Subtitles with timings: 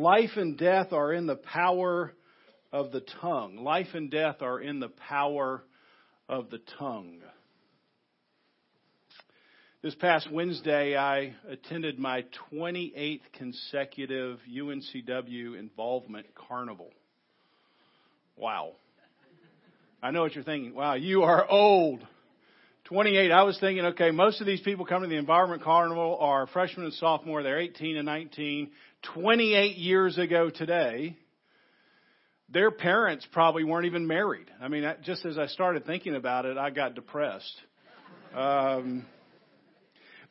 [0.00, 2.12] life and death are in the power
[2.72, 3.58] of the tongue.
[3.58, 5.62] Life and death are in the power
[6.28, 7.18] of the tongue.
[9.82, 16.90] This past Wednesday, I attended my 28th consecutive UNCW involvement carnival.
[18.36, 18.72] Wow.
[20.02, 20.74] I know what you're thinking.
[20.74, 22.06] Wow, you are old.
[22.90, 23.30] 28.
[23.30, 26.86] I was thinking, okay, most of these people coming to the Involvement Carnival are freshmen
[26.86, 27.42] and sophomore.
[27.42, 28.70] They're 18 and 19.
[29.14, 31.16] 28 years ago today,
[32.48, 34.50] their parents probably weren't even married.
[34.60, 37.60] I mean, just as I started thinking about it, I got depressed.
[38.34, 39.06] Um,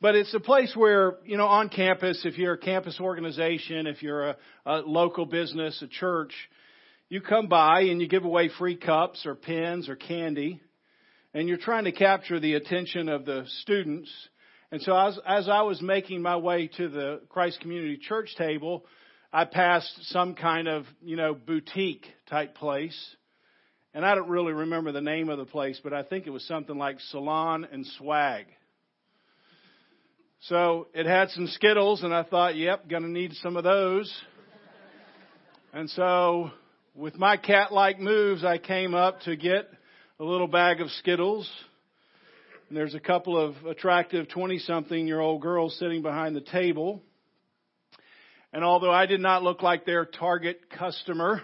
[0.01, 4.01] but it's a place where, you know, on campus, if you're a campus organization, if
[4.01, 6.33] you're a, a local business, a church,
[7.09, 10.61] you come by and you give away free cups or pens or candy
[11.33, 14.11] and you're trying to capture the attention of the students.
[14.71, 18.85] And so as, as I was making my way to the Christ Community Church table,
[19.33, 23.15] I passed some kind of, you know, boutique type place.
[23.93, 26.45] And I don't really remember the name of the place, but I think it was
[26.45, 28.45] something like Salon and Swag.
[30.41, 34.15] So it had some Skittles, and I thought, yep, gonna need some of those.
[35.73, 36.51] And so,
[36.95, 39.67] with my cat like moves, I came up to get
[40.19, 41.49] a little bag of Skittles.
[42.69, 47.01] And there's a couple of attractive 20 something year old girls sitting behind the table.
[48.53, 51.41] And although I did not look like their target customer,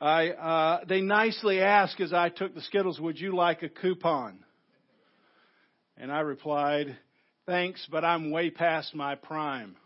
[0.00, 4.40] I, uh, they nicely asked as I took the Skittles, would you like a coupon?
[5.96, 6.96] And I replied,
[7.46, 9.76] thanks, but I'm way past my prime.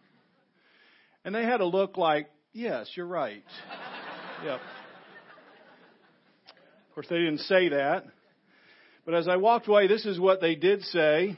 [1.23, 3.45] And they had a look like, yes, you're right.
[4.45, 4.61] yep.
[6.89, 8.07] Of course, they didn't say that.
[9.05, 11.37] But as I walked away, this is what they did say.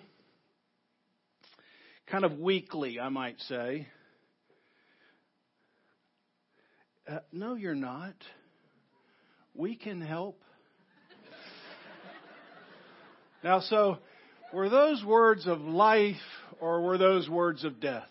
[2.07, 3.89] Kind of weakly, I might say.
[7.09, 8.15] Uh, no, you're not.
[9.55, 10.41] We can help.
[13.45, 13.99] now, so
[14.53, 16.15] were those words of life
[16.61, 18.09] or were those words of death?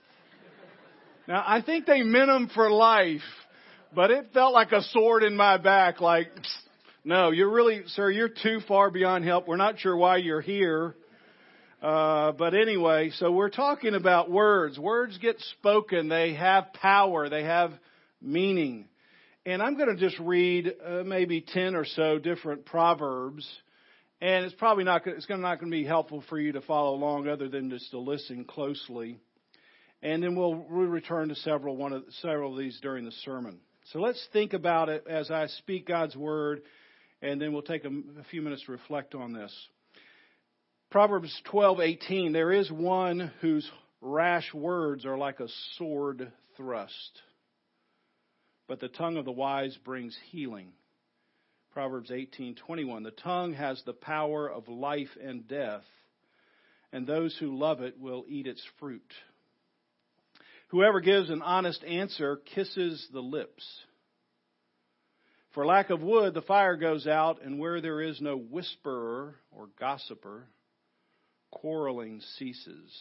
[1.28, 3.22] Now, I think they meant them for life,
[3.94, 6.28] but it felt like a sword in my back, like,
[7.06, 9.48] no, you're really, sir, you're too far beyond help.
[9.48, 10.96] We're not sure why you're here.
[11.80, 14.80] Uh, but anyway, so we're talking about words.
[14.80, 16.10] Words get spoken.
[16.10, 17.30] They have power.
[17.30, 17.74] They have
[18.20, 18.86] meaning.
[19.46, 23.48] And I'm going to just read uh, maybe 10 or so different proverbs.
[24.20, 27.28] And it's probably not, it's not going to be helpful for you to follow along
[27.28, 29.20] other than just to listen closely.
[30.02, 33.60] And then we'll, we'll return to several, one of, several of these during the sermon.
[33.94, 36.64] So let's think about it as I speak God's word
[37.26, 39.52] and then we'll take a, a few minutes to reflect on this.
[40.92, 43.70] Proverbs 12:18 There is one whose
[44.00, 45.48] rash words are like a
[45.78, 47.22] sword thrust,
[48.68, 50.72] but the tongue of the wise brings healing.
[51.74, 55.84] Proverbs 18:21 The tongue has the power of life and death,
[56.94, 59.12] and those who love it will eat its fruit.
[60.68, 63.66] Whoever gives an honest answer kisses the lips
[65.56, 69.70] for lack of wood, the fire goes out, and where there is no whisperer or
[69.80, 70.50] gossiper,
[71.50, 72.92] quarreling ceases.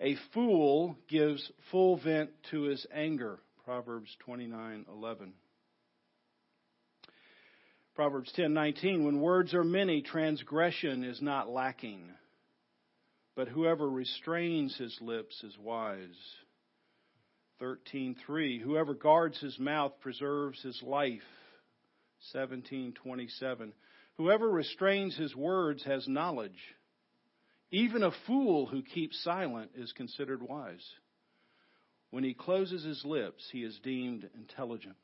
[0.00, 3.38] A fool gives full vent to his anger.
[3.64, 5.32] Proverbs 29:11.
[7.94, 12.12] Proverbs 10:19 When words are many, transgression is not lacking,
[13.36, 16.36] but whoever restrains his lips is wise.
[17.62, 21.22] 13:3 Whoever guards his mouth preserves his life.
[22.34, 23.72] 17:27
[24.16, 26.58] Whoever restrains his words has knowledge.
[27.70, 30.84] Even a fool who keeps silent is considered wise.
[32.10, 34.96] When he closes his lips, he is deemed intelligent.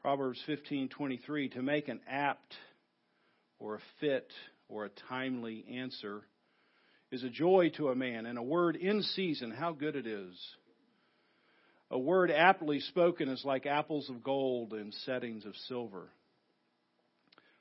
[0.00, 2.54] Proverbs 15:23 To make an apt
[3.58, 4.32] or a fit
[4.68, 6.22] or a timely answer
[7.10, 10.56] is a joy to a man, and a word in season, how good it is.
[11.94, 16.08] A word aptly spoken is like apples of gold in settings of silver.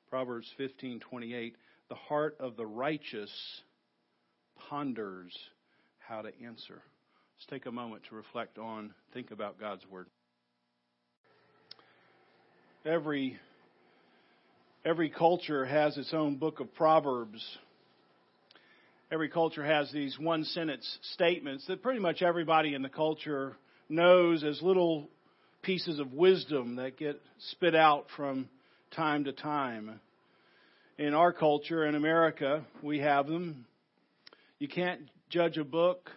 [0.09, 1.53] Proverbs 15:28
[1.87, 3.31] The heart of the righteous
[4.55, 5.37] ponders
[5.99, 6.81] how to answer.
[7.35, 10.07] Let's take a moment to reflect on, think about God's word.
[12.85, 13.39] Every
[14.83, 17.59] every culture has its own book of proverbs.
[19.11, 23.57] Every culture has these one sentence statements that pretty much everybody in the culture
[23.93, 25.09] knows as little
[25.61, 28.49] pieces of wisdom that get spit out from
[28.91, 29.99] time to time.
[30.97, 33.65] In our culture, in America, we have them.
[34.59, 36.11] You can't judge a book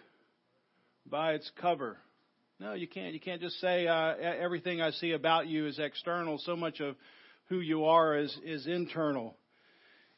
[1.09, 1.97] by its cover.
[2.59, 3.13] No, you can't.
[3.15, 6.39] You can't just say uh, everything I see about you is external.
[6.39, 6.97] So much of
[7.49, 9.37] who you are is is internal.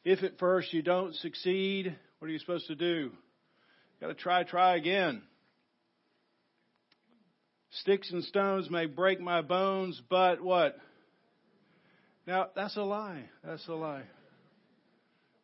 [0.03, 3.11] If at first you don't succeed, what are you supposed to do?
[3.99, 5.21] Got to try, try again.
[7.71, 10.77] Sticks and stones may break my bones, but what?
[12.25, 13.23] Now that's a lie.
[13.43, 14.03] That's a lie.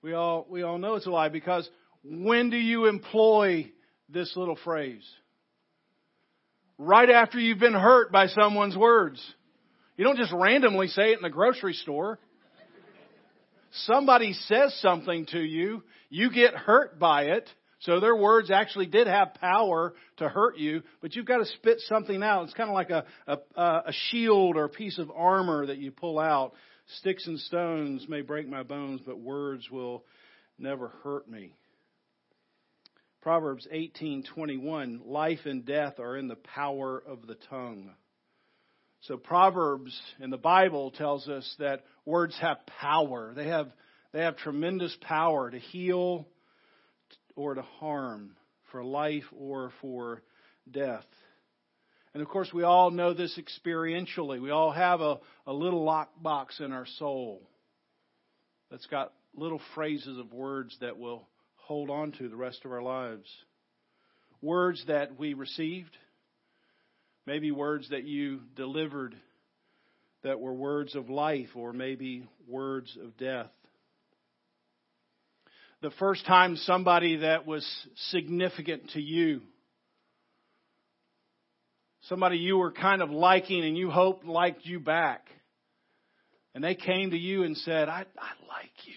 [0.02, 1.70] We all we all know it's a lie because
[2.04, 3.72] when do you employ
[4.10, 5.08] this little phrase?
[6.78, 9.24] Right after you've been hurt by someone's words.
[9.98, 12.20] You don't just randomly say it in the grocery store.
[13.86, 17.50] Somebody says something to you, you get hurt by it,
[17.80, 21.80] so their words actually did have power to hurt you, but you've got to spit
[21.82, 22.46] something out.
[22.46, 25.92] It's kind of like a, a, a shield or a piece of armor that you
[25.92, 26.54] pull out.
[27.00, 30.06] Sticks and stones may break my bones, but words will
[30.58, 31.52] never hurt me.
[33.22, 37.90] Proverbs 18:21 Life and death are in the power of the tongue.
[39.02, 43.34] So Proverbs in the Bible tells us that words have power.
[43.36, 43.72] They have
[44.14, 46.28] they have tremendous power to heal
[47.36, 48.36] or to harm,
[48.72, 50.22] for life or for
[50.70, 51.06] death.
[52.14, 54.42] And of course, we all know this experientially.
[54.42, 57.42] We all have a, a little lockbox in our soul
[58.72, 62.82] that's got little phrases of words that we'll hold on to the rest of our
[62.82, 63.28] lives.
[64.42, 65.98] Words that we received,
[67.26, 69.16] maybe words that you delivered
[70.24, 73.52] that were words of life or maybe words of death
[75.86, 77.64] the first time somebody that was
[78.10, 79.42] significant to you,
[82.10, 85.28] somebody you were kind of liking and you hoped liked you back,
[86.56, 88.96] and they came to you and said, I, I like you.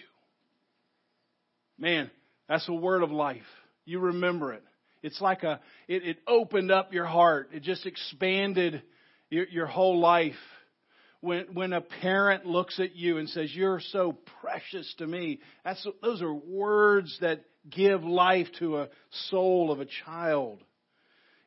[1.77, 2.09] Man,
[2.47, 3.37] that's a word of life.
[3.85, 4.63] You remember it.
[5.03, 7.51] It's like a, it, it opened up your heart.
[7.53, 8.81] It just expanded
[9.29, 10.33] your, your whole life
[11.21, 15.85] when, when a parent looks at you and says, You're so precious to me, that's,
[16.01, 18.89] those are words that give life to a
[19.29, 20.63] soul of a child.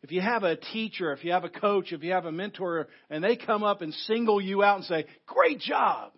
[0.02, 2.88] If you have a teacher, if you have a coach, if you have a mentor,
[3.08, 6.12] and they come up and single you out and say, Great job!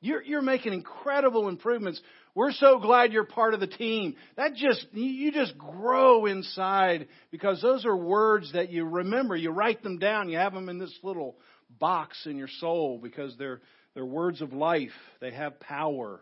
[0.00, 2.00] You're, you're making incredible improvements.
[2.34, 4.16] We're so glad you're part of the team.
[4.36, 9.34] That just, you just grow inside because those are words that you remember.
[9.34, 10.28] You write them down.
[10.28, 11.36] You have them in this little
[11.70, 13.60] box in your soul because they're,
[13.94, 14.90] they're words of life.
[15.20, 16.20] They have power.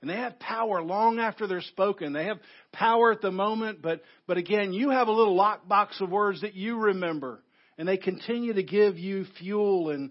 [0.00, 2.12] And they have power long after they're spoken.
[2.12, 2.38] They have
[2.72, 6.54] power at the moment, but, but again, you have a little lockbox of words that
[6.54, 7.42] you remember.
[7.76, 10.10] And they continue to give you fuel in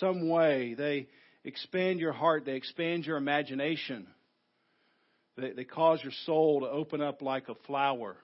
[0.00, 0.74] some way.
[0.74, 1.08] They
[1.44, 2.44] expand your heart.
[2.44, 4.08] They expand your imagination.
[5.36, 8.16] They, they cause your soul to open up like a flower.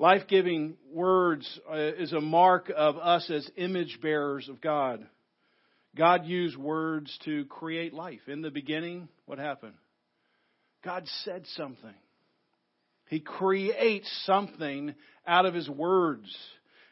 [0.00, 5.04] Life giving words uh, is a mark of us as image bearers of God.
[5.96, 8.20] God used words to create life.
[8.28, 9.74] In the beginning, what happened?
[10.84, 11.94] God said something.
[13.08, 14.94] He creates something
[15.26, 16.32] out of His words.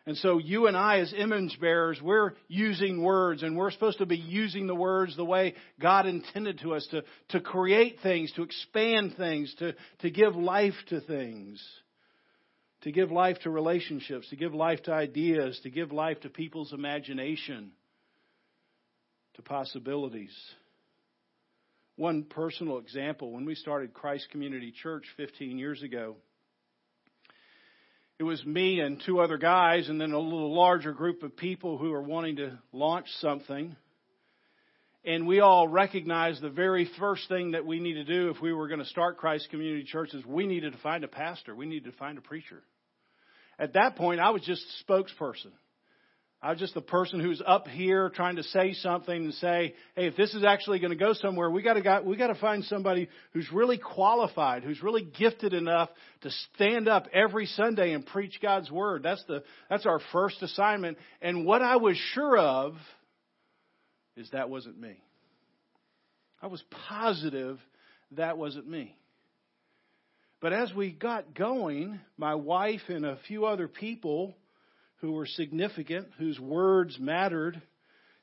[0.06, 4.06] And so you and I as image bearers, we're using words and we're supposed to
[4.06, 8.43] be using the words the way God intended to us to, to create things, to
[8.43, 11.64] expand things, to, to give life to things
[12.86, 16.72] to give life to relationships, to give life to ideas, to give life to people's
[16.72, 17.72] imagination,
[19.34, 20.31] to possibilities.
[21.96, 26.14] One personal example when we started Christ Community Church 15 years ago,
[28.20, 31.78] it was me and two other guys, and then a little larger group of people
[31.78, 33.74] who were wanting to launch something.
[35.05, 38.52] And we all recognized the very first thing that we needed to do if we
[38.52, 41.52] were going to start Christ Community Church is we needed to find a pastor.
[41.52, 42.62] We needed to find a preacher.
[43.58, 45.53] At that point, I was just a spokesperson.
[46.43, 50.06] I was just the person who's up here trying to say something and say, "Hey,
[50.06, 52.63] if this is actually going to go somewhere, we got to we got to find
[52.65, 55.89] somebody who's really qualified, who's really gifted enough
[56.20, 60.98] to stand up every Sunday and preach God's word." That's the that's our first assignment.
[61.22, 62.75] And what I was sure of
[64.17, 65.03] is that wasn't me.
[66.43, 67.58] I was positive
[68.13, 68.94] that wasn't me.
[70.46, 74.36] But as we got going, my wife and a few other people
[74.98, 77.60] who were significant, whose words mattered,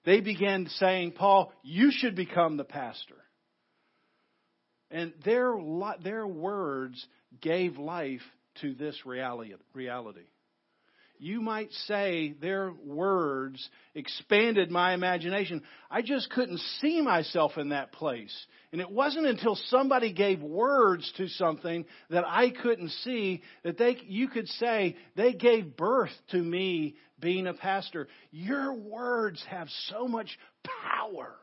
[0.05, 3.17] they began saying, Paul, you should become the pastor.
[4.89, 5.53] And their,
[6.01, 7.05] their words
[7.41, 8.21] gave life
[8.61, 10.23] to this reality.
[11.23, 15.61] You might say their words expanded my imagination.
[15.89, 18.35] I just couldn't see myself in that place.
[18.73, 23.97] And it wasn't until somebody gave words to something that I couldn't see that they,
[24.05, 28.09] you could say they gave birth to me being a pastor.
[28.31, 31.35] Your words have so much power.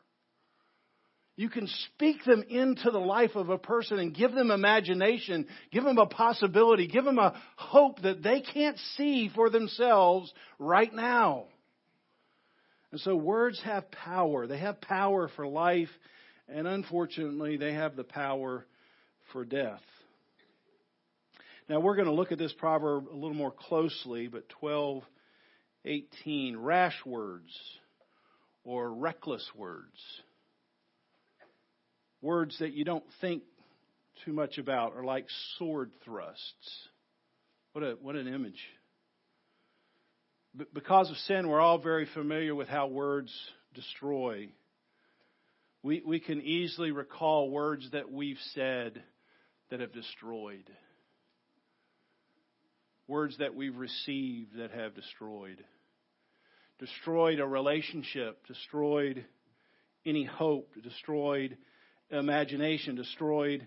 [1.41, 5.85] You can speak them into the life of a person and give them imagination, give
[5.85, 11.45] them a possibility, give them a hope that they can't see for themselves right now.
[12.93, 14.47] And so words have power.
[14.47, 15.89] They have power for life,
[16.47, 18.67] and unfortunately, they have the power
[19.33, 19.81] for death.
[21.71, 25.05] Now, we're going to look at this proverb a little more closely, but 12,
[25.87, 27.59] 18, rash words
[28.63, 29.97] or reckless words
[32.23, 33.43] words that you don't think
[34.25, 35.27] too much about are like
[35.59, 36.89] sword thrusts.
[37.73, 38.61] What a what an image.
[40.75, 43.33] Because of sin, we're all very familiar with how words
[43.75, 44.49] destroy.
[45.83, 49.03] We we can easily recall words that we've said
[49.71, 50.69] that have destroyed.
[53.07, 55.65] Words that we've received that have destroyed.
[56.79, 59.25] Destroyed a relationship, destroyed
[60.07, 61.57] any hope, destroyed
[62.11, 63.67] imagination, destroyed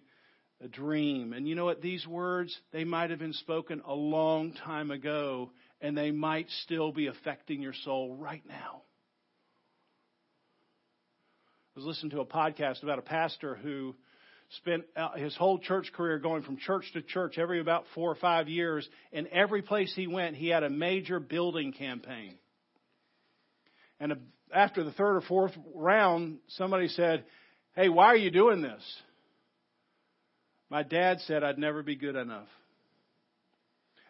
[0.64, 1.34] a dream.
[1.34, 1.82] And you know what?
[1.82, 6.92] These words, they might have been spoken a long time ago, and they might still
[6.92, 8.82] be affecting your soul right now.
[11.76, 13.96] I was listening to a podcast about a pastor who
[14.58, 18.16] spent uh, his whole church career going from church to church every about four or
[18.16, 22.36] five years, and every place he went, he had a major building campaign.
[24.00, 24.14] And
[24.54, 27.26] after the third or fourth round, somebody said,
[27.76, 28.84] Hey, why are you doing this?
[30.70, 32.48] My dad said I'd never be good enough.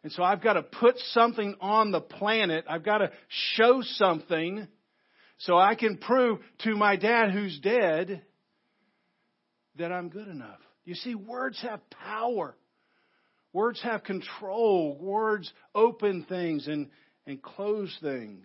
[0.03, 2.65] And so I've got to put something on the planet.
[2.67, 3.11] I've got to
[3.55, 4.67] show something
[5.39, 8.21] so I can prove to my dad who's dead
[9.77, 10.59] that I'm good enough.
[10.83, 12.55] You see, words have power.
[13.53, 14.97] Words have control.
[14.99, 16.89] Words open things and,
[17.25, 18.43] and close things.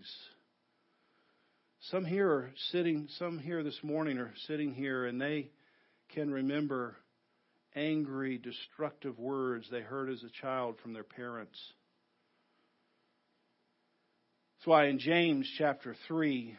[1.82, 5.50] Some here are sitting, some here this morning are sitting here and they
[6.12, 6.96] can remember
[7.76, 11.58] angry, destructive words they heard as a child from their parents.
[14.58, 16.56] That's why in James chapter 3,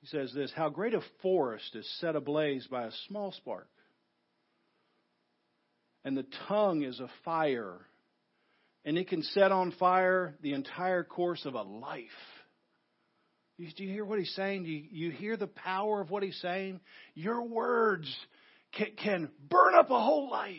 [0.00, 3.68] he says this How great a forest is set ablaze by a small spark,
[6.04, 7.80] and the tongue is a fire,
[8.84, 12.06] and it can set on fire the entire course of a life.
[13.58, 14.64] Do you hear what he's saying?
[14.64, 16.80] Do you, you hear the power of what he's saying?
[17.14, 18.14] Your words
[18.72, 20.52] can, can burn up a whole life,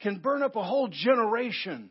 [0.00, 1.90] can burn up a whole generation.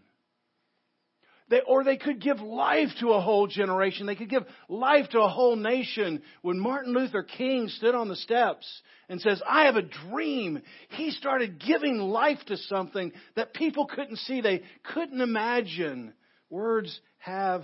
[1.49, 4.05] They, or they could give life to a whole generation.
[4.05, 6.21] They could give life to a whole nation.
[6.43, 8.67] When Martin Luther King stood on the steps
[9.09, 14.17] and says, I have a dream, he started giving life to something that people couldn't
[14.17, 14.41] see.
[14.41, 14.61] They
[14.93, 16.13] couldn't imagine.
[16.51, 17.63] Words have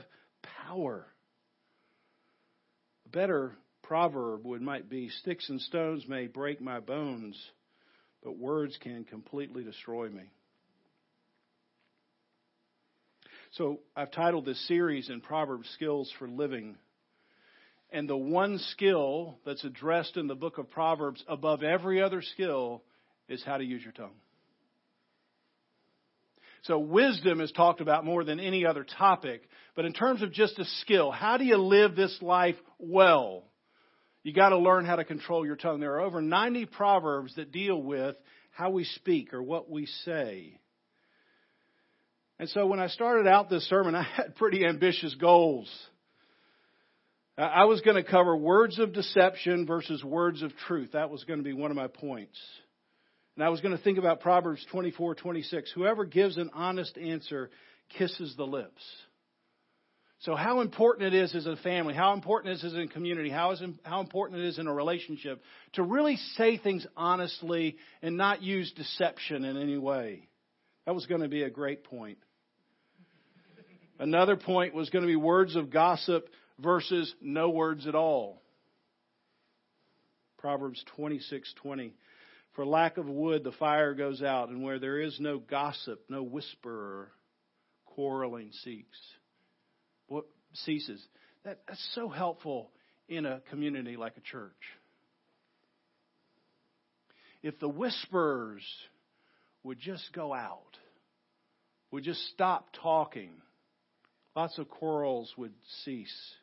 [0.67, 1.05] power
[3.15, 7.41] better proverb would might be sticks and stones may break my bones,
[8.21, 10.23] but words can completely destroy me.
[13.53, 16.75] So I've titled this series in Proverbs Skills for Living.
[17.89, 22.83] And the one skill that's addressed in the book of Proverbs above every other skill
[23.29, 24.17] is how to use your tongue.
[26.65, 29.43] So wisdom is talked about more than any other topic.
[29.75, 33.43] But in terms of just a skill, how do you live this life well?
[34.23, 35.79] You got to learn how to control your tongue.
[35.79, 38.15] There are over 90 proverbs that deal with
[38.49, 40.59] how we speak or what we say.
[42.39, 45.71] And so when I started out this sermon, I had pretty ambitious goals.
[47.37, 50.93] I was going to cover words of deception versus words of truth.
[50.93, 52.39] That was going to be one of my points.
[53.35, 55.71] And I was going to think about Proverbs 24, 26.
[55.73, 57.49] Whoever gives an honest answer
[57.97, 58.81] kisses the lips.
[60.19, 63.29] So how important it is as a family, how important it is as a community,
[63.29, 68.15] how, is, how important it is in a relationship to really say things honestly and
[68.15, 70.27] not use deception in any way.
[70.85, 72.17] That was going to be a great point.
[73.99, 76.27] Another point was going to be words of gossip
[76.59, 78.41] versus no words at all.
[80.37, 81.91] Proverbs 26:20
[82.55, 86.23] for lack of wood, the fire goes out, and where there is no gossip, no
[86.23, 87.11] whisperer,
[87.85, 88.97] quarreling seeks.
[90.07, 91.05] What ceases.
[91.43, 92.71] That, that's so helpful
[93.07, 94.51] in a community like a church.
[97.43, 98.63] If the whispers
[99.63, 100.77] would just go out,
[101.91, 103.31] would just stop talking,
[104.35, 106.33] lots of quarrels would cease.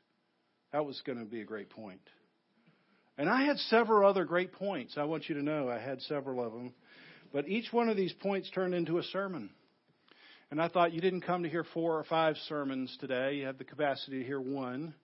[0.73, 2.01] That was going to be a great point.
[3.19, 4.95] And I had several other great points.
[4.97, 6.73] I want you to know I had several of them.
[7.33, 9.51] But each one of these points turned into a sermon.
[10.51, 13.37] And I thought you didn't come to hear four or five sermons today.
[13.37, 14.95] You have the capacity to hear one.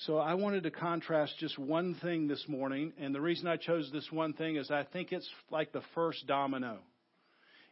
[0.00, 2.92] So I wanted to contrast just one thing this morning.
[2.98, 6.26] And the reason I chose this one thing is I think it's like the first
[6.26, 6.78] domino.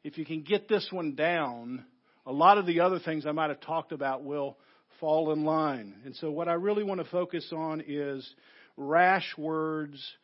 [0.02, 1.84] If you can get this one down,
[2.24, 4.56] a lot of the other things I might have talked about will
[5.00, 5.94] fall in line.
[6.06, 8.26] And so what I really want to focus on is
[8.76, 10.16] rash words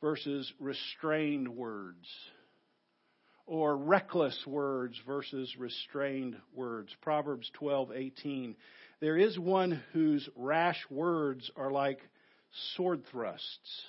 [0.00, 2.06] versus restrained words
[3.46, 6.94] or reckless words versus restrained words.
[7.00, 8.56] Proverbs 12:18.
[9.00, 12.00] There is one whose rash words are like
[12.76, 13.86] sword thrusts.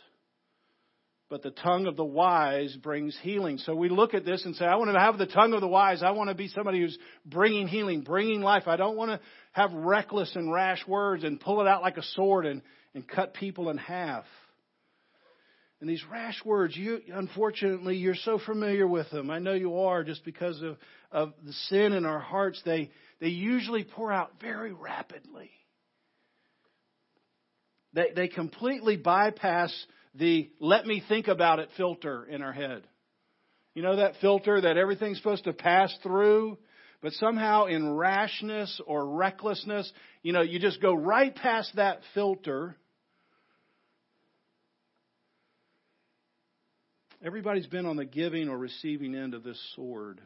[1.30, 3.58] But the tongue of the wise brings healing.
[3.58, 5.68] So we look at this and say, I want to have the tongue of the
[5.68, 6.02] wise.
[6.02, 8.64] I want to be somebody who's bringing healing, bringing life.
[8.66, 9.20] I don't want to
[9.52, 12.62] have reckless and rash words and pull it out like a sword and,
[12.94, 14.24] and cut people in half.
[15.80, 19.30] And these rash words, you unfortunately you're so familiar with them.
[19.30, 20.78] I know you are just because of,
[21.12, 22.62] of the sin in our hearts.
[22.66, 25.52] They they usually pour out very rapidly.
[27.94, 29.72] They they completely bypass
[30.18, 32.84] the let me think about it filter in our head.
[33.74, 36.58] You know that filter that everything's supposed to pass through,
[37.02, 39.92] but somehow in rashness or recklessness,
[40.24, 42.76] you know, you just go right past that filter
[47.24, 50.22] Everybody's been on the giving or receiving end of this sword.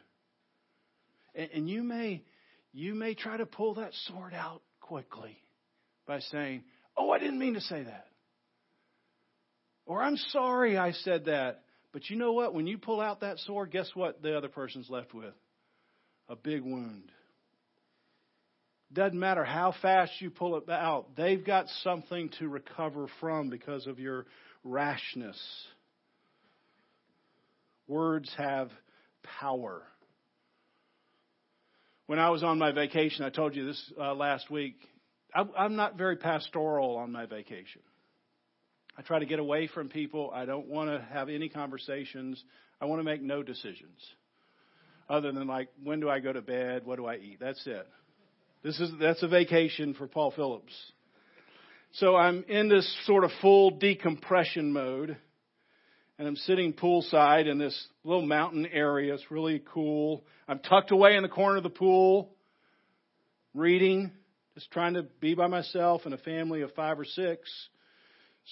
[1.33, 2.23] And, you may
[2.73, 5.37] you may try to pull that sword out quickly
[6.05, 6.63] by saying,
[6.97, 8.07] Oh, I didn't mean to say that.
[9.85, 11.63] Or I'm sorry I said that.
[11.91, 12.53] But you know what?
[12.53, 15.33] When you pull out that sword, guess what the other person's left with?
[16.29, 17.11] A big wound.
[18.93, 23.87] Doesn't matter how fast you pull it out, they've got something to recover from because
[23.87, 24.25] of your
[24.63, 25.39] rashness.
[27.87, 28.69] Words have
[29.39, 29.81] power.
[32.07, 34.75] When I was on my vacation, I told you this uh, last week,
[35.33, 37.81] I, I'm not very pastoral on my vacation.
[38.97, 40.31] I try to get away from people.
[40.33, 42.43] I don't want to have any conversations.
[42.79, 43.97] I want to make no decisions
[45.11, 47.37] other than like when do I go to bed, what do I eat.
[47.39, 47.87] That's it.
[48.63, 50.73] This is that's a vacation for Paul Phillips.
[51.93, 55.17] So I'm in this sort of full decompression mode
[56.17, 59.13] and I'm sitting poolside in this little mountain area.
[59.13, 60.23] It's really cool.
[60.47, 62.29] I'm tucked away in the corner of the pool,
[63.53, 64.11] reading,
[64.53, 67.49] just trying to be by myself, and a family of five or six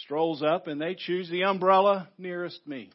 [0.04, 2.90] strolls up and they choose the umbrella nearest me.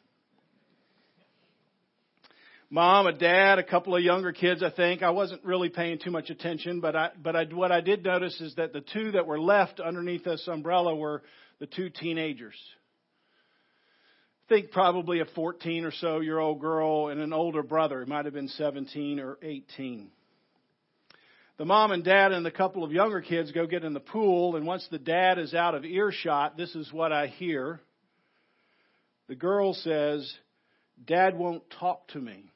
[2.69, 5.03] Mom, a dad, a couple of younger kids, I think.
[5.03, 8.41] I wasn't really paying too much attention, but I, but I, what I did notice
[8.41, 11.21] is that the two that were left underneath this umbrella were
[11.59, 12.55] the two teenagers
[14.45, 18.03] I think probably a 14 or so year old girl and an older brother.
[18.03, 20.11] It might have been 17 or 18.
[21.57, 24.55] The mom and dad and a couple of younger kids go get in the pool,
[24.55, 27.79] and once the dad is out of earshot, this is what I hear.
[29.27, 30.31] The girl says,
[31.05, 32.51] Dad won't talk to me.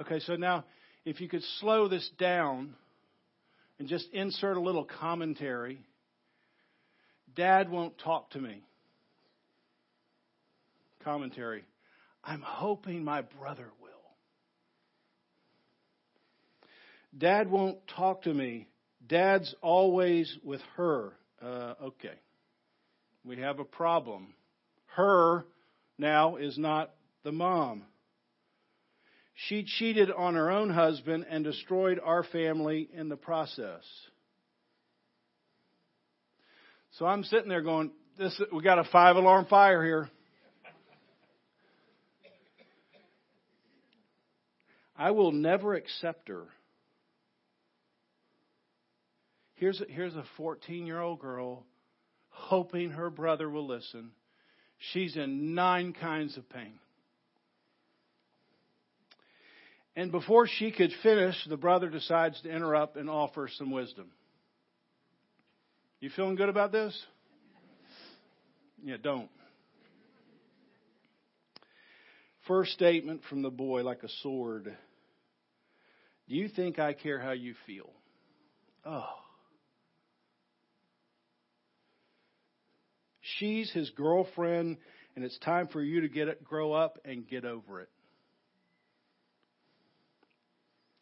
[0.00, 0.64] Okay, so now
[1.04, 2.74] if you could slow this down
[3.80, 5.80] and just insert a little commentary.
[7.34, 8.62] Dad won't talk to me
[11.02, 11.64] commentary.
[12.22, 13.90] I'm hoping my brother will.
[17.16, 18.68] Dad won't talk to me.
[19.06, 21.12] Dad's always with her.
[21.42, 22.14] Uh, okay.
[23.24, 24.34] We have a problem.
[24.86, 25.44] Her
[25.98, 26.90] now is not
[27.24, 27.84] the mom.
[29.48, 33.82] She cheated on her own husband and destroyed our family in the process.
[36.98, 40.10] So I'm sitting there going, this, we got a five alarm fire here.
[44.96, 46.44] I will never accept her.
[49.60, 51.64] Here's a, here's a 14 year old girl
[52.30, 54.12] hoping her brother will listen.
[54.92, 56.78] She's in nine kinds of pain.
[59.94, 64.06] And before she could finish, the brother decides to interrupt and offer some wisdom.
[66.00, 66.98] You feeling good about this?
[68.82, 69.28] Yeah, don't.
[72.48, 74.74] First statement from the boy, like a sword.
[76.30, 77.90] Do you think I care how you feel?
[78.86, 79.04] Oh.
[83.40, 84.76] She's his girlfriend,
[85.16, 87.88] and it's time for you to get it, grow up and get over it.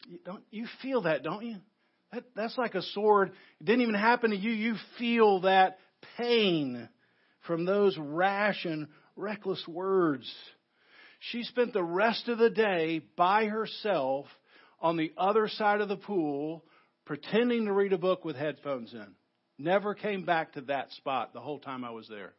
[0.09, 1.57] You, don't, you feel that, don't you?
[2.13, 3.33] That, that's like a sword.
[3.61, 4.53] It didn't even happen to you.
[4.53, 5.79] You feel that
[6.17, 6.89] pain
[7.47, 10.33] from those rash and reckless words.
[11.19, 14.27] She spent the rest of the day by herself
[14.81, 16.65] on the other side of the pool,
[17.05, 19.18] pretending to read a book with headphones in.
[19.59, 22.33] Never came back to that spot the whole time I was there.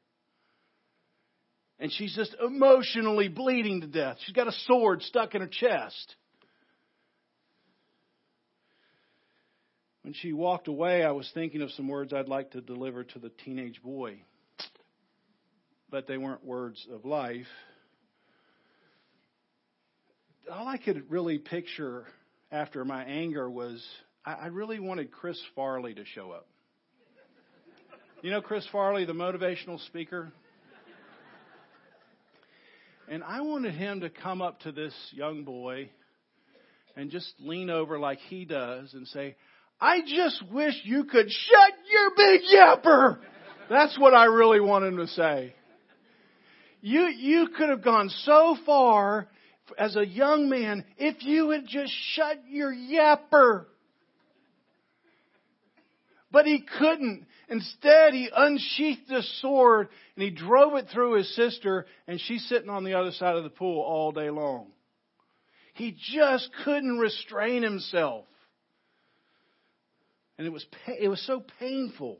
[1.79, 4.17] And she's just emotionally bleeding to death.
[4.25, 6.15] She's got a sword stuck in her chest.
[10.03, 13.19] When she walked away, I was thinking of some words I'd like to deliver to
[13.19, 14.21] the teenage boy.
[15.89, 17.47] But they weren't words of life.
[20.51, 22.05] All I could really picture
[22.51, 23.85] after my anger was
[24.25, 26.48] I really wanted Chris Farley to show up.
[28.21, 30.33] You know Chris Farley, the motivational speaker?
[33.07, 35.89] And I wanted him to come up to this young boy
[36.97, 39.37] and just lean over like he does and say,
[39.79, 43.19] I just wish you could shut your big yapper.
[43.69, 45.53] That's what I really want him to say.
[46.81, 49.29] You, you could have gone so far
[49.77, 53.65] as a young man if you had just shut your yapper.
[56.31, 57.25] But he couldn't.
[57.47, 62.69] Instead, he unsheathed his sword and he drove it through his sister, and she's sitting
[62.69, 64.67] on the other side of the pool all day long.
[65.73, 68.25] He just couldn't restrain himself.
[70.37, 72.17] And it was, it was so painful.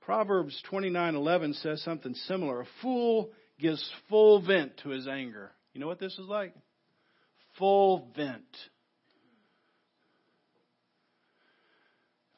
[0.00, 2.62] Proverbs 29:11 says something similar.
[2.62, 5.52] A fool gives full vent to his anger.
[5.74, 6.54] You know what this is like?
[7.58, 8.42] Full vent.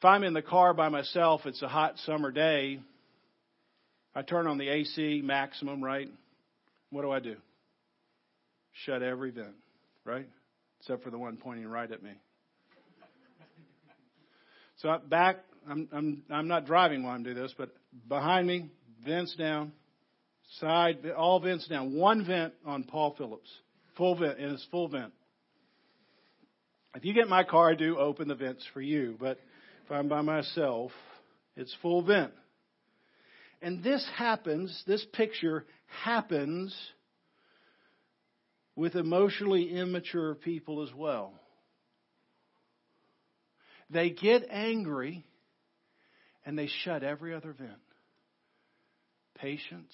[0.01, 2.79] If I'm in the car by myself, it's a hot summer day,
[4.15, 6.09] I turn on the AC maximum, right?
[6.89, 7.35] What do I do?
[8.83, 9.53] Shut every vent,
[10.03, 10.27] right?
[10.79, 12.13] Except for the one pointing right at me.
[14.77, 15.35] So back,
[15.69, 17.69] I'm, I'm, I'm not driving while I'm doing this, but
[18.09, 18.71] behind me,
[19.05, 19.71] vents down,
[20.59, 21.93] side, all vents down.
[21.93, 23.51] One vent on Paul Phillips.
[23.97, 25.13] Full vent, and it's full vent.
[26.95, 29.37] If you get my car, I do open the vents for you, but
[29.91, 30.91] I'm by myself,
[31.55, 32.31] it's full vent.
[33.61, 35.65] And this happens, this picture
[36.03, 36.75] happens
[38.75, 41.33] with emotionally immature people as well.
[43.89, 45.25] They get angry
[46.45, 47.71] and they shut every other vent.
[49.35, 49.93] Patience,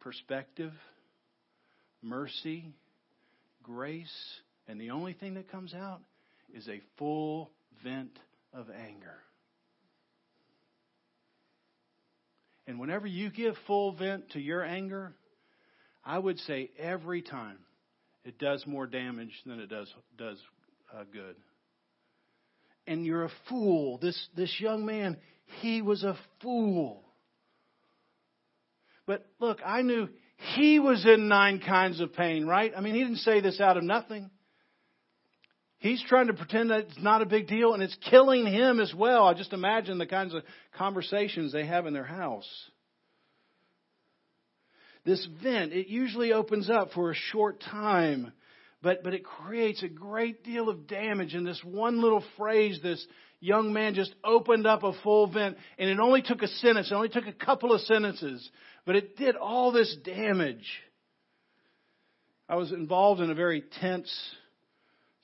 [0.00, 0.72] perspective,
[2.00, 2.72] mercy,
[3.62, 4.14] grace,
[4.68, 6.00] and the only thing that comes out
[6.54, 7.50] is a full
[7.82, 8.16] vent
[8.54, 9.18] of anger.
[12.66, 15.12] And whenever you give full vent to your anger,
[16.04, 17.58] I would say every time
[18.24, 20.38] it does more damage than it does does
[20.94, 21.36] uh, good.
[22.86, 23.98] And you're a fool.
[23.98, 25.18] This this young man,
[25.60, 27.02] he was a fool.
[29.06, 30.08] But look, I knew
[30.56, 32.72] he was in nine kinds of pain, right?
[32.74, 34.30] I mean, he didn't say this out of nothing.
[35.84, 38.94] He's trying to pretend that it's not a big deal and it's killing him as
[38.94, 39.26] well.
[39.26, 40.42] I just imagine the kinds of
[40.78, 42.48] conversations they have in their house.
[45.04, 48.32] This vent, it usually opens up for a short time,
[48.80, 51.34] but, but it creates a great deal of damage.
[51.34, 53.06] And this one little phrase, this
[53.40, 56.94] young man just opened up a full vent, and it only took a sentence, it
[56.94, 58.48] only took a couple of sentences,
[58.86, 60.80] but it did all this damage.
[62.48, 64.10] I was involved in a very tense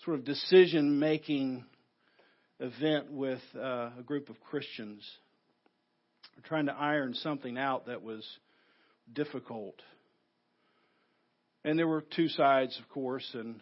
[0.05, 1.65] sort of decision making
[2.59, 5.07] event with uh, a group of Christians.
[6.37, 8.27] We're trying to iron something out that was
[9.13, 9.75] difficult.
[11.65, 13.61] And there were two sides, of course, and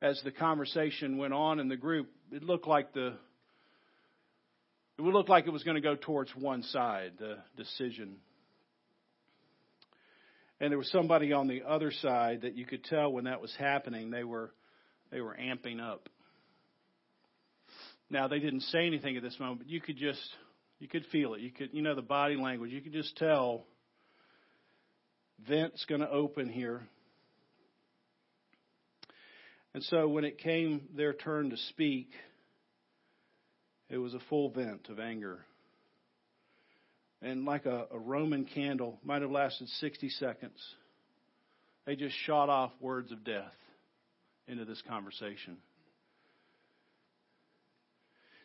[0.00, 3.14] as the conversation went on in the group, it looked like the
[4.98, 8.16] it would look like it was going to go towards one side, the decision.
[10.60, 13.54] And there was somebody on the other side that you could tell when that was
[13.56, 14.50] happening, they were
[15.10, 16.08] they were amping up.
[18.10, 20.20] Now they didn't say anything at this moment, but you could just
[20.78, 21.40] you could feel it.
[21.40, 22.70] You could you know the body language.
[22.70, 23.64] You could just tell
[25.46, 26.82] vent's going to open here.
[29.74, 32.10] And so when it came their turn to speak,
[33.88, 35.44] it was a full vent of anger.
[37.20, 40.58] And like a, a Roman candle, might have lasted 60 seconds.
[41.84, 43.52] They just shot off words of death
[44.48, 45.58] into this conversation.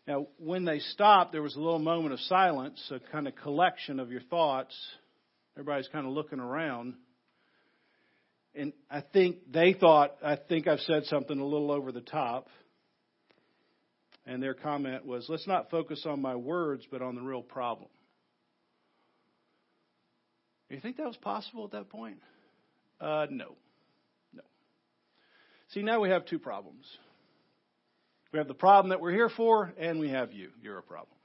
[0.05, 3.99] Now, when they stopped, there was a little moment of silence, a kind of collection
[3.99, 4.75] of your thoughts.
[5.55, 6.95] Everybody's kind of looking around.
[8.53, 12.47] And I think they thought, I think I've said something a little over the top.
[14.25, 17.89] And their comment was, let's not focus on my words, but on the real problem.
[20.69, 22.17] Do You think that was possible at that point?
[22.99, 23.45] Uh, no.
[23.45, 23.55] No.
[25.73, 26.86] See, now we have two problems.
[28.31, 30.49] We have the problem that we're here for, and we have you.
[30.62, 31.17] You're a problem.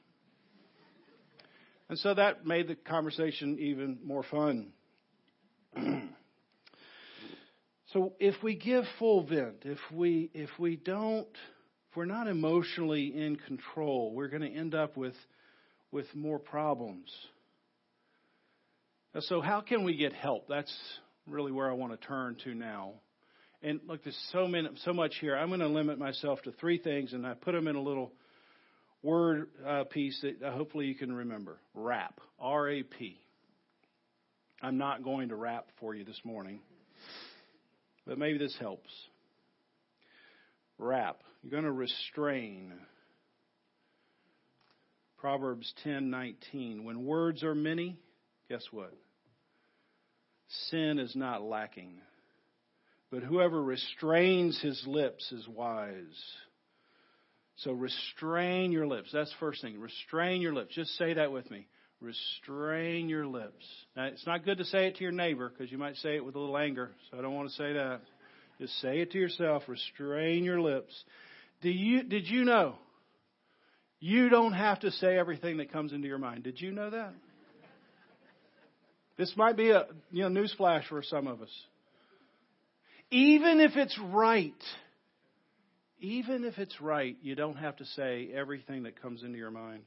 [1.90, 4.72] And so that made the conversation even more fun.
[7.92, 11.28] so if we give full vent, if we if we don't
[11.90, 15.14] if we're not emotionally in control, we're going to end up with
[15.90, 17.10] with more problems.
[19.20, 20.46] So how can we get help?
[20.48, 20.74] That's
[21.26, 22.94] really where I want to turn to now.
[23.62, 25.36] And look, there's so many, so much here.
[25.36, 28.12] I'm going to limit myself to three things, and I put them in a little
[29.02, 31.58] word uh, piece that uh, hopefully you can remember.
[31.74, 32.20] RAP.
[32.38, 33.20] R A P.
[34.62, 36.60] I'm not going to rap for you this morning,
[38.06, 38.90] but maybe this helps.
[40.78, 41.20] Rap.
[41.42, 42.72] You're going to restrain.
[45.18, 46.84] Proverbs 10:19.
[46.84, 47.98] When words are many,
[48.48, 48.94] guess what?
[50.70, 52.00] Sin is not lacking.
[53.10, 56.22] But whoever restrains his lips is wise.
[57.56, 59.10] So restrain your lips.
[59.12, 59.80] That's the first thing.
[59.80, 60.74] Restrain your lips.
[60.74, 61.66] Just say that with me.
[62.00, 63.64] Restrain your lips.
[63.96, 66.24] Now, it's not good to say it to your neighbor because you might say it
[66.24, 66.90] with a little anger.
[67.10, 68.02] So I don't want to say that.
[68.60, 69.64] Just say it to yourself.
[69.66, 70.92] Restrain your lips.
[71.62, 72.76] Do you, did you know?
[74.00, 76.44] You don't have to say everything that comes into your mind.
[76.44, 77.14] Did you know that?
[79.16, 81.50] This might be a you know, newsflash for some of us.
[83.10, 84.62] Even if it's right,
[86.00, 89.82] even if it's right, you don't have to say everything that comes into your mind.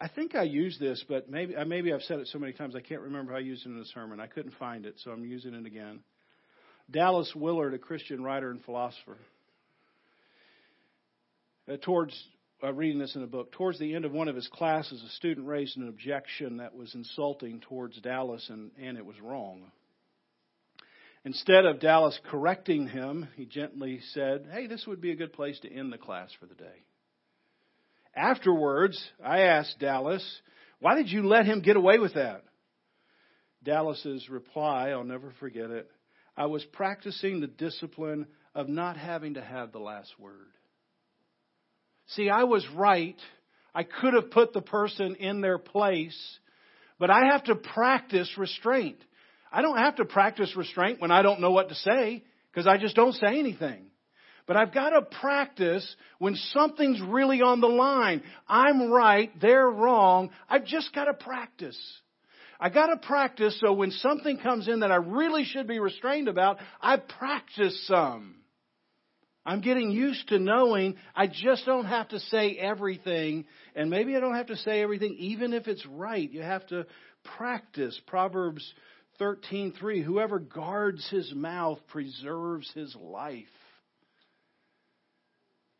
[0.00, 2.80] I think I used this, but maybe maybe I've said it so many times I
[2.80, 4.18] can't remember how I used it in a sermon.
[4.18, 6.00] I couldn't find it, so I'm using it again.
[6.90, 9.16] Dallas Willard, a Christian writer and philosopher,
[11.70, 12.20] uh, towards
[12.64, 15.08] uh, reading this in a book, towards the end of one of his classes, a
[15.10, 19.70] student raised an objection that was insulting towards Dallas, and, and it was wrong.
[21.24, 25.58] Instead of Dallas correcting him, he gently said, Hey, this would be a good place
[25.60, 26.84] to end the class for the day.
[28.14, 30.24] Afterwards, I asked Dallas,
[30.80, 32.42] Why did you let him get away with that?
[33.62, 35.88] Dallas's reply, I'll never forget it.
[36.36, 40.48] I was practicing the discipline of not having to have the last word.
[42.08, 43.18] See, I was right.
[43.74, 46.18] I could have put the person in their place,
[46.98, 48.98] but I have to practice restraint.
[49.52, 52.78] I don't have to practice restraint when I don't know what to say because I
[52.78, 53.86] just don't say anything.
[54.46, 58.22] But I've got to practice when something's really on the line.
[58.48, 60.30] I'm right, they're wrong.
[60.48, 61.78] I've just got to practice.
[62.58, 66.28] I got to practice so when something comes in that I really should be restrained
[66.28, 68.36] about, I practice some.
[69.44, 74.20] I'm getting used to knowing I just don't have to say everything, and maybe I
[74.20, 76.30] don't have to say everything even if it's right.
[76.30, 76.86] You have to
[77.36, 78.00] practice.
[78.06, 78.72] Proverbs
[79.22, 83.46] 13:3 Whoever guards his mouth preserves his life.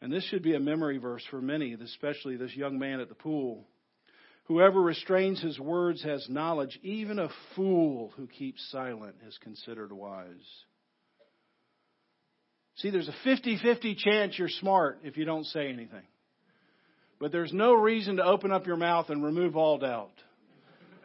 [0.00, 3.14] And this should be a memory verse for many, especially this young man at the
[3.14, 3.66] pool.
[4.44, 6.78] Whoever restrains his words has knowledge.
[6.82, 10.26] Even a fool who keeps silent is considered wise.
[12.76, 16.06] See, there's a 50 50 chance you're smart if you don't say anything.
[17.20, 20.10] But there's no reason to open up your mouth and remove all doubt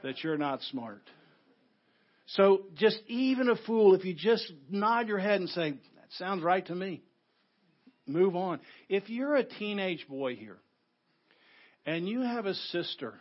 [0.01, 1.03] that you're not smart.
[2.31, 6.43] So just even a fool, if you just nod your head and say, that sounds
[6.43, 7.01] right to me,
[8.05, 8.59] move on.
[8.89, 10.57] If you're a teenage boy here
[11.85, 13.13] and you have a sister,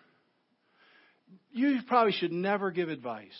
[1.53, 3.31] you probably should never give advice.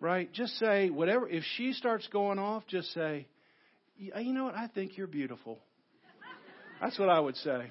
[0.00, 0.32] Right?
[0.32, 1.28] Just say whatever.
[1.28, 3.26] If she starts going off, just say,
[3.96, 4.54] you know what?
[4.54, 5.58] I think you're beautiful.
[6.80, 7.70] That's what I would say.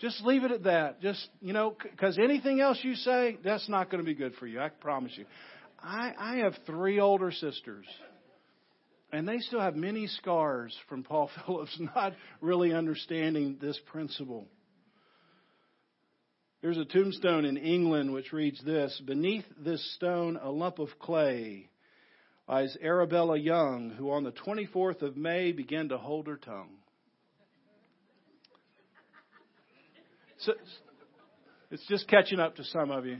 [0.00, 1.00] Just leave it at that.
[1.00, 4.46] Just, you know, because anything else you say, that's not going to be good for
[4.46, 4.60] you.
[4.60, 5.26] I promise you.
[5.82, 7.86] I, I have three older sisters,
[9.12, 14.46] and they still have many scars from Paul Phillips not really understanding this principle.
[16.62, 21.68] There's a tombstone in England which reads this Beneath this stone, a lump of clay
[22.48, 26.70] lies Arabella Young, who on the 24th of May began to hold her tongue.
[30.38, 30.52] So,
[31.70, 33.18] it's just catching up to some of you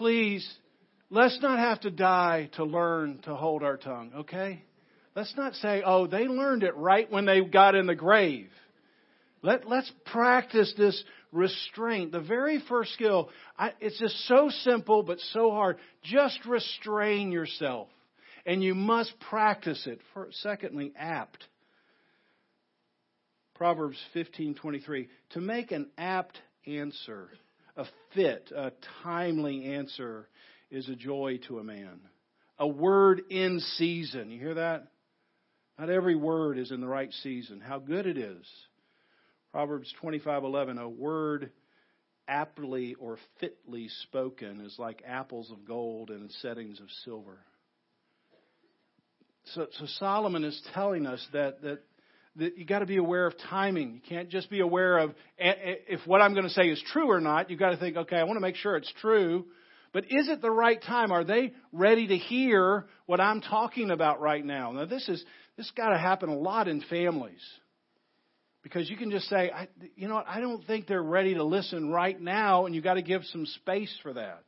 [0.00, 0.50] please,
[1.10, 4.62] let's not have to die to learn to hold our tongue, okay?
[5.14, 8.48] Let's not say, oh, they learned it right when they got in the grave.
[9.42, 12.12] Let, let's practice this restraint.
[12.12, 15.76] The very first skill, I, it's just so simple but so hard.
[16.02, 17.88] Just restrain yourself.
[18.46, 20.00] And you must practice it.
[20.14, 21.44] For, secondly, apt.
[23.54, 27.28] Proverbs 15:23 to make an apt answer,
[27.80, 30.28] a fit, a timely answer
[30.70, 32.00] is a joy to a man.
[32.58, 34.30] A word in season.
[34.30, 34.88] You hear that?
[35.78, 37.60] Not every word is in the right season.
[37.60, 38.46] How good it is.
[39.50, 41.52] Proverbs 25:11 a word
[42.28, 47.38] aptly or fitly spoken is like apples of gold in settings of silver.
[49.54, 51.80] So, so Solomon is telling us that, that,
[52.36, 53.94] that you got to be aware of timing.
[53.94, 57.20] You can't just be aware of if what I'm going to say is true or
[57.20, 57.50] not.
[57.50, 59.46] You've got to think, okay, I want to make sure it's true.
[59.92, 61.10] But is it the right time?
[61.10, 64.70] Are they ready to hear what I'm talking about right now?
[64.70, 65.24] Now, this is
[65.56, 67.42] this got to happen a lot in families.
[68.62, 71.44] Because you can just say, I, you know what, I don't think they're ready to
[71.44, 74.42] listen right now, and you've got to give some space for that.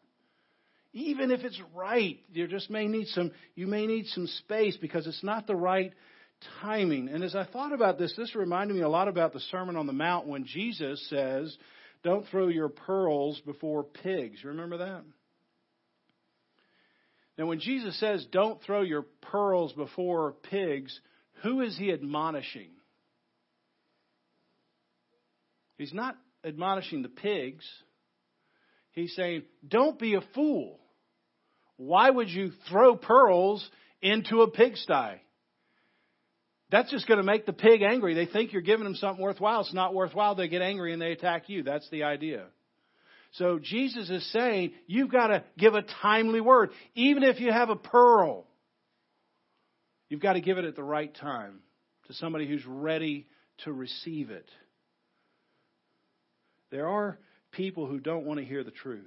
[0.93, 5.07] Even if it's right, you just may need some, you may need some space because
[5.07, 5.93] it's not the right
[6.61, 7.09] timing.
[7.09, 9.87] And as I thought about this, this reminded me a lot about the Sermon on
[9.87, 11.57] the Mount when Jesus says,
[12.03, 14.41] don't throw your pearls before pigs.
[14.43, 15.03] You remember that?
[17.39, 20.99] Now, when Jesus says, don't throw your pearls before pigs,
[21.43, 22.71] who is he admonishing?
[25.79, 27.65] He's not admonishing the pigs.
[28.93, 30.79] He's saying, don't be a fool.
[31.77, 33.67] Why would you throw pearls
[34.03, 35.21] into a pigsty?
[36.73, 38.15] That's just going to make the pig angry.
[38.15, 39.61] They think you're giving them something worthwhile.
[39.61, 40.35] It's not worthwhile.
[40.35, 41.63] They get angry and they attack you.
[41.63, 42.47] That's the idea.
[43.33, 46.71] So Jesus is saying you've got to give a timely word.
[46.95, 48.47] Even if you have a pearl,
[50.09, 51.61] you've got to give it at the right time
[52.07, 53.27] to somebody who's ready
[53.65, 54.49] to receive it.
[56.71, 57.19] There are
[57.53, 59.05] people who don't want to hear the truth.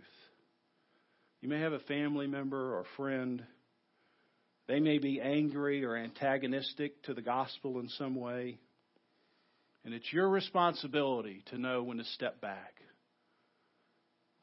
[1.41, 3.43] You may have a family member or friend.
[4.67, 8.57] They may be angry or antagonistic to the gospel in some way.
[9.83, 12.73] And it's your responsibility to know when to step back.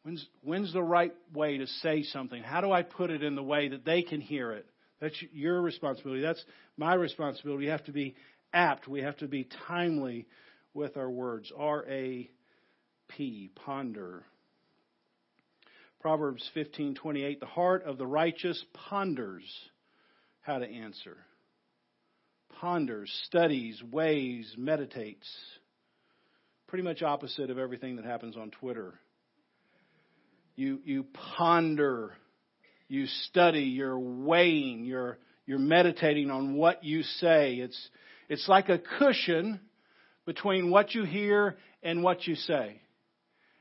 [0.04, 2.42] When's, when's the right way to say something?
[2.42, 4.66] How do I put it in the way that they can hear it?
[5.00, 6.22] That's your responsibility.
[6.22, 6.44] That's
[6.76, 7.64] my responsibility.
[7.64, 8.14] We have to be
[8.52, 8.87] apt.
[8.87, 10.26] We have to be timely
[10.74, 11.52] with our words.
[11.56, 12.30] R A
[13.08, 14.22] P, ponder.
[16.00, 19.44] Proverbs 15:28 The heart of the righteous ponders
[20.42, 21.16] how to answer.
[22.61, 25.28] Ponders, studies, weighs, meditates.
[26.68, 28.94] Pretty much opposite of everything that happens on Twitter.
[30.55, 31.07] You you
[31.38, 32.12] ponder,
[32.88, 37.55] you study, you're weighing, you're you're meditating on what you say.
[37.55, 37.88] It's
[38.28, 39.61] it's like a cushion
[40.24, 42.81] between what you hear and what you say.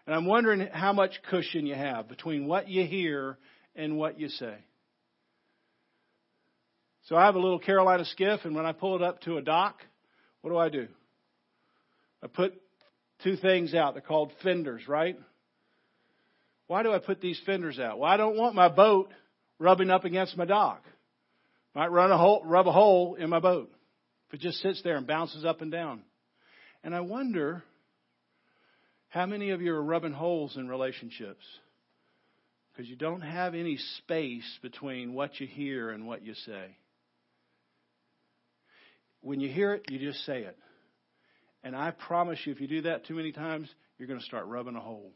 [0.05, 3.37] And I'm wondering how much cushion you have between what you hear
[3.75, 4.57] and what you say.
[7.05, 9.41] So I have a little Carolina skiff, and when I pull it up to a
[9.41, 9.77] dock,
[10.41, 10.87] what do I do?
[12.23, 12.53] I put
[13.23, 13.93] two things out.
[13.93, 15.19] They're called fenders, right?
[16.67, 17.99] Why do I put these fenders out?
[17.99, 19.11] Well, I don't want my boat
[19.59, 20.83] rubbing up against my dock.
[21.73, 23.71] Might run a hole, rub a hole in my boat
[24.27, 26.01] if it just sits there and bounces up and down.
[26.83, 27.63] And I wonder
[29.09, 31.43] how many of you are rubbing holes in relationships?
[32.71, 36.77] Because you don't have any space between what you hear and what you say.
[39.21, 40.57] When you hear it, you just say it.
[41.63, 44.47] And I promise you, if you do that too many times, you're going to start
[44.47, 45.11] rubbing a hole.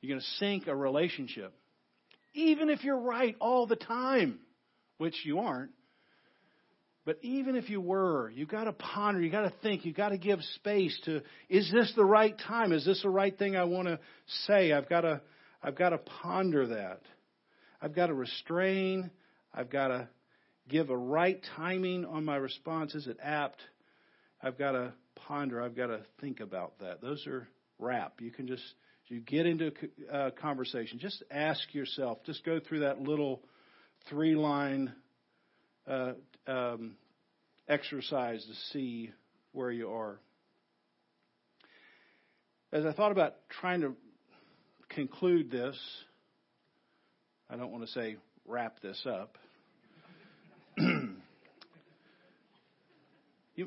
[0.00, 1.54] You're going to sink a relationship.
[2.34, 4.40] Even if you're right all the time,
[4.98, 5.70] which you aren't,
[7.04, 10.10] but even if you were, you got to ponder, you got to think, you got
[10.10, 12.72] to give space to is this the right time?
[12.72, 13.98] Is this the right thing I want to
[14.46, 14.72] say?
[14.72, 15.20] I've got to
[15.62, 17.00] I've got to ponder that.
[17.80, 19.10] I've got to restrain,
[19.52, 20.08] I've got to
[20.68, 22.94] give a right timing on my response.
[22.94, 23.60] Is it apt?
[24.42, 27.00] I've got to ponder, I've got to think about that.
[27.00, 27.48] Those are
[27.78, 28.20] wrap.
[28.20, 28.64] You can just
[29.12, 29.70] you get into
[30.10, 33.42] a conversation, just ask yourself, just go through that little
[34.08, 34.90] three line
[35.86, 36.12] uh,
[36.46, 36.96] um,
[37.68, 39.10] exercise to see
[39.52, 40.18] where you are.
[42.72, 43.94] As I thought about trying to
[44.88, 45.78] conclude this,
[47.50, 49.36] I don't want to say wrap this up.
[50.78, 51.16] you,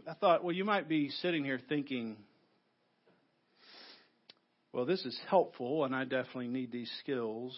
[0.07, 2.17] I thought, well, you might be sitting here thinking,
[4.71, 7.57] well, this is helpful, and I definitely need these skills,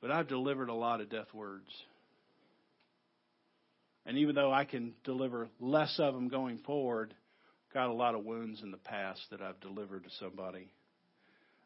[0.00, 1.68] but I've delivered a lot of death words.
[4.04, 7.14] And even though I can deliver less of them going forward,
[7.72, 10.72] got a lot of wounds in the past that I've delivered to somebody.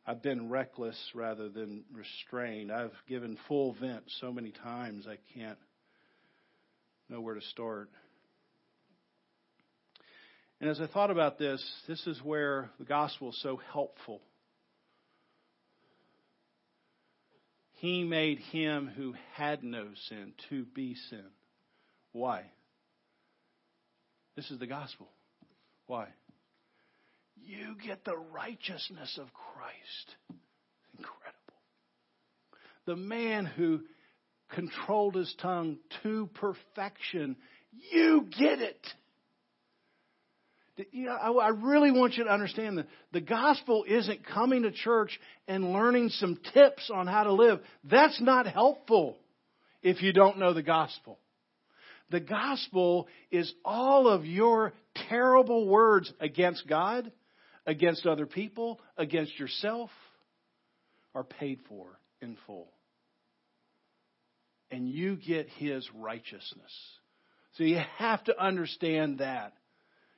[0.07, 2.71] I've been reckless rather than restrained.
[2.71, 5.59] I've given full vent so many times I can't
[7.09, 7.91] know where to start.
[10.61, 14.23] And as I thought about this, this is where the gospel is so helpful.
[17.75, 21.27] He made him who had no sin to be sin.
[22.13, 22.45] Why?
[24.35, 25.09] This is the gospel.
[25.87, 26.09] Why?
[27.45, 30.41] You get the righteousness of Christ.
[30.97, 31.37] Incredible.
[32.87, 33.81] The man who
[34.51, 37.37] controlled his tongue to perfection,
[37.93, 38.87] you get it.
[40.79, 45.19] I really want you to understand that the gospel isn't coming to church
[45.49, 47.61] and learning some tips on how to live.
[47.85, 49.17] That's not helpful
[49.83, 51.19] if you don't know the gospel.
[52.11, 54.75] The gospel is all of your
[55.09, 57.11] terrible words against God,
[57.67, 59.91] against other people, against yourself,
[61.15, 62.69] are paid for in full.
[64.71, 66.73] And you get His righteousness.
[67.55, 69.55] So you have to understand that.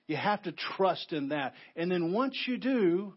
[0.08, 1.52] You have to trust in that.
[1.76, 3.14] And then once you do,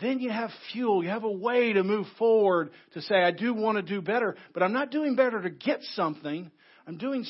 [0.00, 1.02] then you have fuel.
[1.02, 4.36] You have a way to move forward to say, I do want to do better,
[4.52, 6.50] but I'm not doing better to get something.
[6.88, 7.24] I'm doing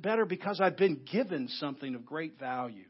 [0.00, 2.84] better because I've been given something of great value.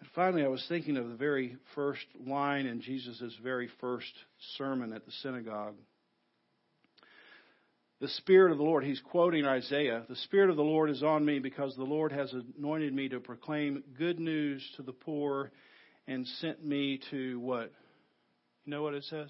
[0.00, 4.12] And finally, I was thinking of the very first line in Jesus' very first
[4.58, 5.76] sermon at the synagogue.
[8.00, 11.22] The Spirit of the Lord, he's quoting Isaiah, the Spirit of the Lord is on
[11.24, 15.52] me because the Lord has anointed me to proclaim good news to the poor
[16.06, 17.70] and sent me to what?
[18.64, 19.28] You know what it says?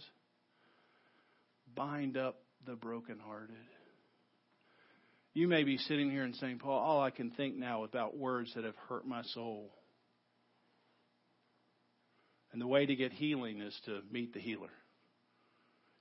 [1.74, 3.56] Bind up the brokenhearted.
[5.34, 8.52] You may be sitting here and saying, Paul, all I can think now about words
[8.54, 9.70] that have hurt my soul.
[12.52, 14.70] And the way to get healing is to meet the healer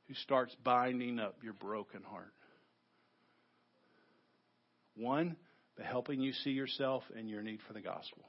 [0.08, 2.34] who starts binding up your broken heart.
[5.00, 5.38] One,
[5.78, 8.26] by helping you see yourself and your need for the gospel.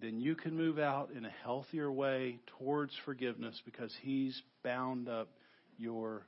[0.00, 5.28] Then you can move out in a healthier way towards forgiveness because He's bound up
[5.78, 6.26] your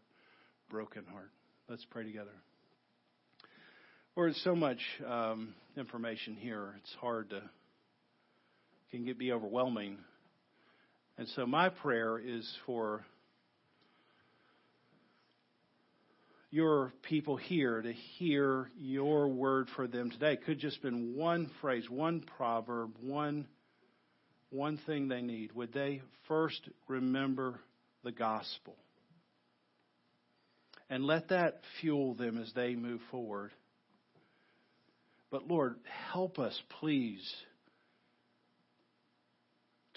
[0.69, 1.31] broken heart.
[1.69, 2.33] Let's pray together.
[4.17, 6.75] Lord, so much um, information here.
[6.79, 7.43] It's hard to,
[8.91, 9.99] can get, be overwhelming.
[11.19, 13.05] And so my prayer is for
[16.51, 20.33] your people here to hear your word for them today.
[20.33, 23.47] It could just been one phrase, one proverb, one
[24.51, 25.53] one thing they need.
[25.53, 27.61] Would they first remember
[28.03, 28.77] the gospel?
[30.89, 33.53] And let that fuel them as they move forward.
[35.31, 35.77] But Lord,
[36.13, 37.31] help us, please,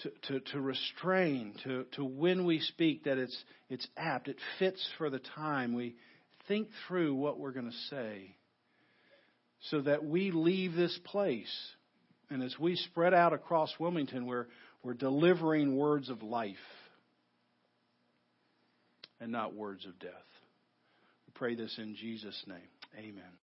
[0.00, 4.86] to, to, to restrain, to, to when we speak, that it's, it's apt, it fits
[4.98, 5.72] for the time.
[5.72, 5.94] We,
[6.48, 8.36] think through what we're going to say
[9.70, 11.52] so that we leave this place.
[12.30, 14.46] And as we spread out across Wilmington, we're,
[14.82, 16.56] we're delivering words of life
[19.20, 20.10] and not words of death.
[21.26, 22.58] We pray this in Jesus' name.
[22.98, 23.41] Amen.